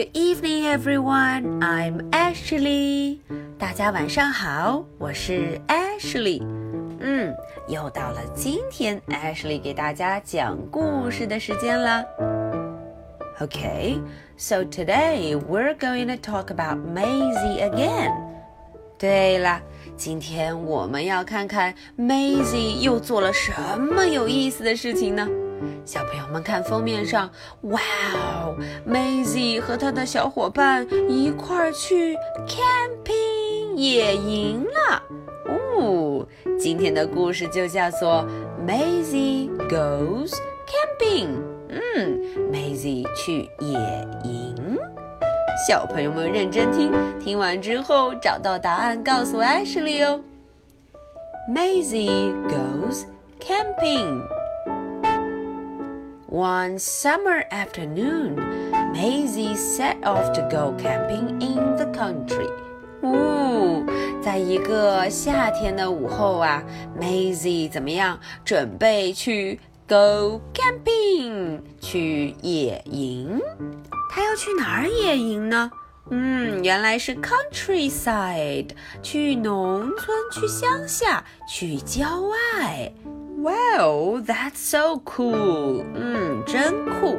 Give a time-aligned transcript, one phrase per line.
[0.00, 1.60] Good evening, everyone.
[1.60, 3.18] I'm Ashley.
[3.58, 6.42] 大家晚上好，我是 Ashley。
[7.00, 7.34] 嗯，
[7.68, 12.02] 又到了今天 Ashley 给大家讲故事的时间了。
[13.40, 14.00] Okay,
[14.38, 18.10] so today we're going to talk about Maisy again.
[18.98, 19.60] 对了，
[19.98, 25.28] 今天我们要看看 Maisy 又做了什么有意思的事情呢？
[25.84, 27.30] 小朋友们看封面上，
[27.62, 27.80] 哇
[28.14, 28.56] 哦
[28.88, 35.02] ，Maisie 和她的小伙伴一块儿去 camping 野营了。
[35.46, 36.26] 哦，
[36.58, 38.26] 今天的故事就叫做
[38.66, 40.32] Maisie Goes
[40.66, 41.28] Camping。
[41.68, 42.20] 嗯
[42.52, 43.78] ，Maisie 去野
[44.24, 44.78] 营。
[45.68, 50.20] 小朋友们认真听，听完之后找到答案告诉 Ashley 哦。
[51.48, 53.04] Maisie goes
[53.40, 54.22] camping.
[56.30, 58.36] One summer afternoon,
[58.92, 62.48] Maisie set off to go camping in the country.
[63.02, 63.84] 哦，
[64.22, 66.62] 在一个夏天的午后啊
[66.96, 68.20] ，Maisie 怎么样？
[68.44, 73.40] 准备去 go camping，去野营。
[74.08, 75.68] 她要去哪儿野营呢？
[76.10, 78.68] 嗯，原来是 countryside，
[79.02, 82.92] 去农村，去乡下，去郊外。
[83.39, 85.83] Wow, that's so cool.
[85.93, 87.17] 嗯，真酷。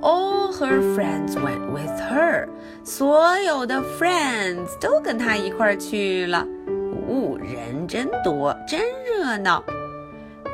[0.00, 2.48] All her friends went with her.
[2.82, 6.46] 所有的 friends 都跟她一块儿去了。
[7.08, 9.62] 哦，人真多，真热闹。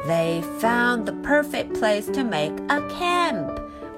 [0.07, 3.57] They found the perfect place to make a camp.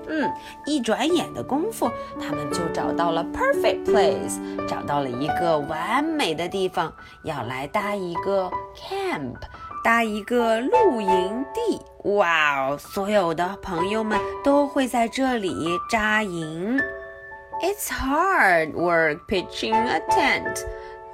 [0.09, 0.31] 嗯，
[0.67, 4.39] 一转眼的功夫，他们就找到了 perfect place，
[4.69, 6.93] 找到了一个完美的地方，
[7.25, 9.37] 要来搭一个 camp。
[9.84, 12.78] 搭一个露营地，哇哦！
[12.78, 16.80] 所有的朋友们都会在这里扎营。
[17.62, 20.64] It's hard work pitching a tent。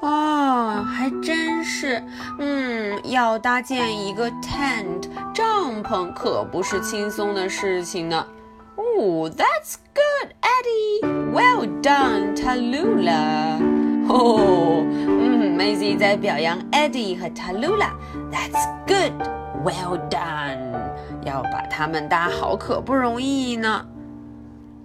[0.01, 2.03] 哦，还真是，
[2.37, 8.27] 嗯，要搭建一个 tent 帐篷可不是轻松的事情呢。
[8.75, 11.31] 哦，That's good, Eddie.
[11.31, 13.61] Well done, Tallulah.
[14.09, 15.32] 哦，嗯
[15.63, 17.93] Maisy 在表扬 Eddie 和 Tallulah。
[18.29, 19.13] That's good,
[19.63, 20.73] well done.
[20.73, 21.25] done。
[21.25, 23.85] 要把他们搭好可不容易呢。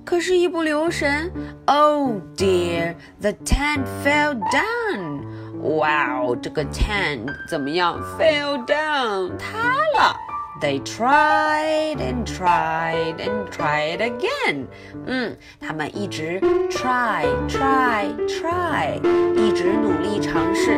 [0.04, 1.32] 可是，一不留神
[1.66, 5.20] ，Oh dear, the tent fell down.
[5.58, 5.78] down。
[5.78, 9.58] 哇哦，这个 tent 怎么样？Fell down，塌
[9.96, 10.27] 了。
[10.61, 14.67] They tried and tried and tried again。
[15.05, 16.39] 嗯，他们一直
[16.69, 19.01] try try try，
[19.35, 20.77] 一直努力尝试，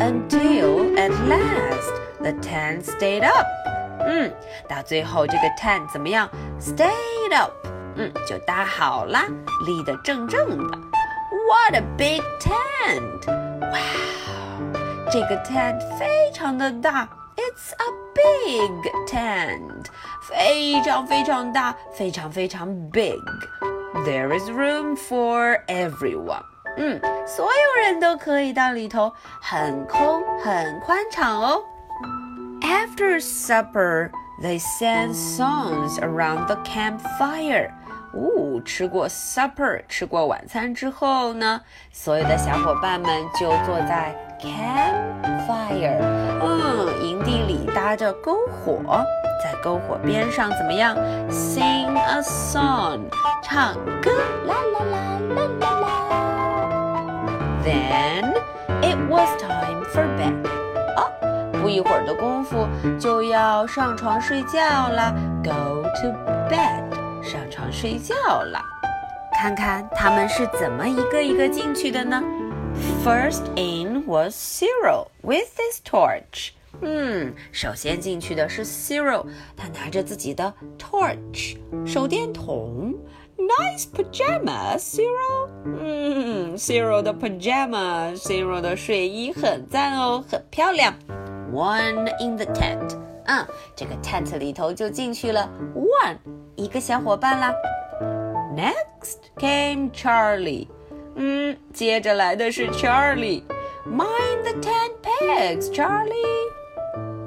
[0.00, 3.46] until at last the tent stayed up。
[4.00, 4.32] 嗯，
[4.68, 6.28] 到最后这个 tent 怎么样？
[6.58, 7.52] Stayed up。
[7.96, 9.20] 嗯，就搭好了，
[9.66, 10.78] 立得正正的。
[11.46, 13.30] What a big tent！
[13.60, 13.78] 哇，
[15.10, 17.08] 这个 tent 非常的大。
[17.44, 19.86] It's a big tent，
[20.22, 26.44] 非常非常大，非常非常 big。There is room for everyone。
[26.76, 31.62] 嗯，所有人都可以到里头，很空，很宽敞哦。
[32.62, 34.10] After supper,
[34.42, 37.70] they sang songs around the campfire.
[38.12, 41.60] 哦，吃过 supper，吃过晚餐之后呢，
[41.92, 44.48] 所有的小伙伴们就坐在 campfire，
[45.22, 45.53] 嗯，营地
[47.94, 49.04] 里搭着篝火，
[49.42, 50.96] 在篝火边上怎么样？
[51.30, 53.02] Sing a song，
[53.42, 54.10] 唱歌，
[54.46, 55.86] 啦啦啦啦啦啦。
[57.64, 58.34] Then
[58.82, 60.44] it was time for bed。
[60.96, 61.10] 哦，
[61.62, 62.66] 不一会儿的功夫
[62.98, 66.08] 就要上床睡觉了，Go to
[66.50, 66.90] bed。
[67.22, 68.60] 上床睡觉了。
[69.32, 72.20] 看看他们是怎么一个一个进去的呢？
[73.04, 76.50] First in was Cyril with his torch。
[76.81, 79.25] 嗯，首先进去的是 Cyril，
[79.55, 82.93] 他拿着自己的 torch 手电筒。
[83.37, 85.49] Nice pajamas, Cyril。
[85.65, 90.93] 嗯，Cyril 的 pajama，Cyril 的睡衣很赞哦，很漂亮。
[91.51, 92.97] One in the tent。
[93.25, 93.45] 嗯，
[93.75, 96.17] 这个 tent 里头就进去了 one
[96.55, 97.53] 一个小伙伴啦。
[98.55, 100.67] Next came Charlie，
[101.15, 103.43] 嗯，接着来的是 Charlie。
[103.85, 106.13] Mind the tent pegs, Charlie。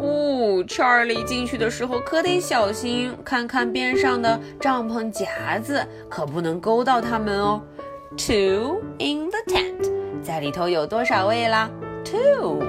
[0.09, 7.63] 哦，Charlie 进去的时候可得小心，看看边上的帐篷夹子，可不能勾到他们哦。
[8.17, 11.71] Two in the tent，在里头有多少位啦
[12.05, 12.63] ？Two。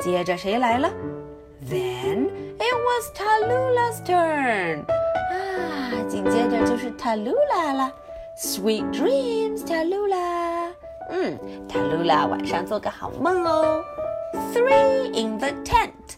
[0.00, 0.90] 接着谁来了
[1.70, 2.28] ？Then
[2.58, 4.80] it was Tallulah's turn。
[5.30, 7.92] 啊，紧接着就是 Tallulah 了。
[8.36, 10.72] Sweet dreams, Tallulah.
[11.10, 11.38] 嗯
[11.68, 13.82] ，Tallulah 晚上做个好梦哦。
[14.52, 16.13] Three in the tent.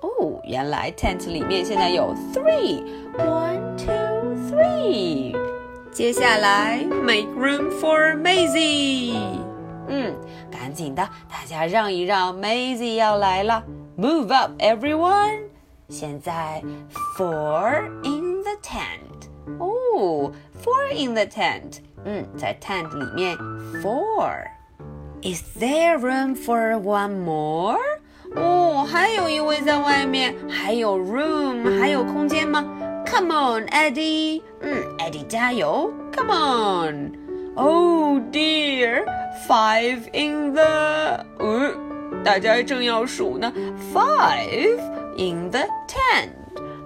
[0.00, 5.36] 哦，原来 tent 里面现在有 three，one two three。
[5.92, 9.14] 接下来 make room for Maisy。
[9.88, 10.14] 嗯，
[10.50, 13.62] 赶紧的，大家让一让，Maisy 要来了。
[13.98, 15.40] Move up everyone。
[15.88, 16.62] 现在
[17.18, 19.28] four in the tent。
[19.58, 20.32] 哦
[20.62, 21.80] ，four in the tent。
[22.04, 23.36] 嗯，在 tent 里面
[23.82, 24.46] four。
[25.22, 27.76] Is there room for one more？
[28.35, 32.65] 哦，还有一位在外面，还有 room，还有空间吗？
[33.05, 34.41] Come on, Eddie.
[34.61, 35.93] 嗯，Eddie 加油！
[36.13, 37.11] Come on.
[37.55, 39.05] Oh dear,
[39.47, 41.25] five in the.
[41.39, 41.73] 呃，
[42.23, 43.53] 大家正要数呢。
[43.93, 44.79] Five
[45.17, 46.31] in the tent.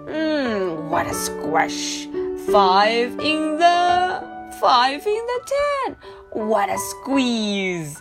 [0.07, 2.07] 嗯，What a squash!
[2.51, 4.23] Five in the.
[4.61, 5.95] Five in the tent.
[6.33, 7.95] What a squeeze!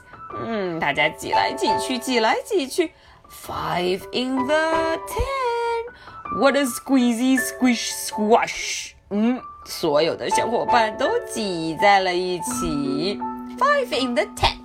[0.45, 2.93] 嗯，大家挤来挤去，挤来挤去。
[3.34, 6.40] Five in the ten.
[6.40, 8.94] What a squeezy squish squash.
[9.10, 13.20] Mm, 嗯，所有的小伙伴都挤在了一起。
[13.58, 14.62] Five in the tent.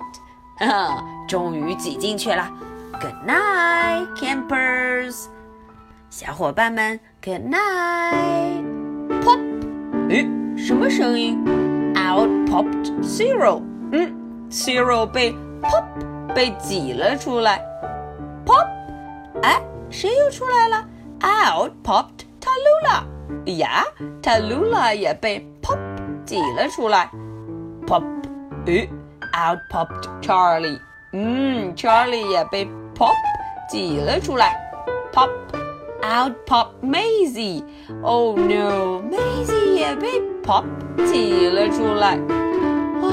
[0.59, 2.49] Uh, 啊，终于挤进去了。
[3.01, 5.25] Good night, campers.
[6.09, 8.63] 小伙伴们，Good night.
[9.21, 9.39] Pop.
[9.39, 10.27] Uh, 诶，
[10.57, 11.43] 什么声音
[11.95, 13.61] ？Out popped Cyril.
[13.91, 15.83] Mm, 嗯，Cyril 被 pop
[16.33, 17.68] 被挤了出来。
[18.49, 18.65] pop，
[19.43, 19.61] 哎，
[19.91, 20.83] 谁又出来了
[21.21, 22.25] ？Out popped
[23.61, 23.83] ah,
[24.23, 24.95] Tallulah.
[24.95, 25.77] 也被 pop
[26.25, 27.11] 挤了出来
[27.85, 28.03] ，pop，
[28.65, 28.89] 咦
[29.37, 30.79] ，out popped Charlie.
[31.11, 31.75] Mm,
[32.31, 32.65] 也被
[32.95, 33.13] pop
[33.69, 34.55] 挤了出来
[35.13, 35.29] ，pop。
[36.01, 37.63] Out pop Maisy.
[38.01, 40.63] Oh no, Maisy 也被 pop
[41.11, 42.17] 挤了出来。
[43.01, 43.09] 哇，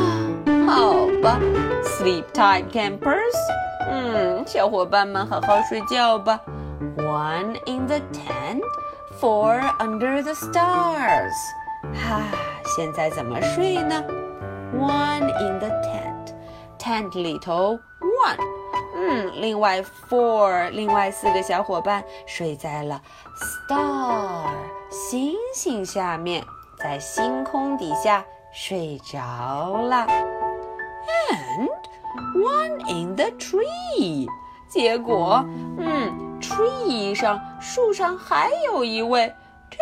[0.67, 1.39] 好吧
[1.83, 3.37] ，sleep tight campers。
[3.89, 6.41] 嗯，hmm, 小伙伴们好好睡觉吧。
[6.97, 8.63] One in the tent,
[9.21, 11.35] four under the stars。
[11.93, 12.23] 哈，
[12.77, 14.03] 现在怎么睡呢
[14.73, 16.33] ？One in the tent,
[16.79, 18.39] tent 里头 one。
[18.95, 23.03] 嗯，另外 four，另外四个小伙伴睡在了
[23.69, 24.49] star
[24.91, 26.45] 星星下面，
[26.79, 30.07] 在星空底下睡着了。
[31.31, 31.69] And
[32.36, 34.28] one in the tree。
[34.68, 35.44] 结果，
[35.78, 39.28] 嗯，tree 上树上还有一位，
[39.70, 39.78] two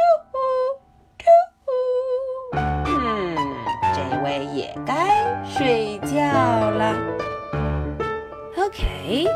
[1.18, 1.32] two。
[2.86, 3.36] 嗯，
[3.94, 6.96] 这位也该睡觉了。
[8.58, 9.28] Okay,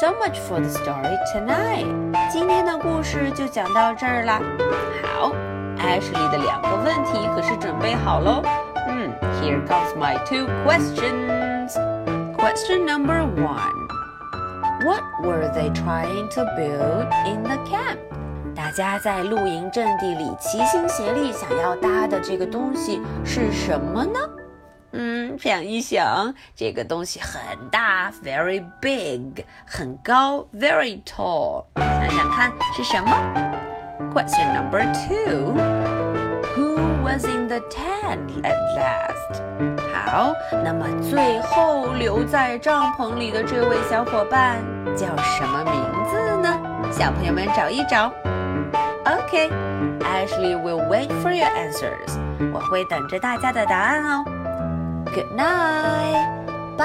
[0.00, 1.86] so much for the story tonight。
[2.30, 4.40] 今天的故事就讲到这儿啦。
[5.02, 5.32] 好，
[5.78, 8.42] Ashley 的两个问题可是准备好喽。
[8.88, 9.10] 嗯，
[9.42, 11.33] Here comes my two questions.
[12.44, 13.88] Question number one
[14.84, 17.98] What were they trying to build in the camp?
[18.54, 24.18] 大家在露营阵地里齐心协力想要搭的这个东西是什么呢？
[24.92, 31.64] 嗯，这样一想，这个东西很大，very big，很高，very tall。
[31.76, 33.10] 想想看是什么？
[34.12, 35.93] Question number two Who
[37.05, 39.39] Was in the tent at last?
[39.93, 44.57] 好，那么最后留在帐篷里的这位小伙伴
[44.97, 45.73] 叫什么名
[46.09, 46.59] 字呢？
[46.91, 48.11] 小朋友们找一找。
[49.05, 52.17] OK，Ashley will wait for your answers。
[52.51, 54.25] 我会等着大家的答案哦。
[55.13, 56.75] Good night，bye。